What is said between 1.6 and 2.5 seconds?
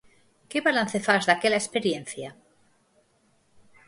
experiencia?